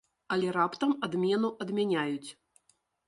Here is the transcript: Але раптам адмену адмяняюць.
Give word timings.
Але 0.35 0.47
раптам 0.57 0.95
адмену 1.09 1.51
адмяняюць. 1.67 2.29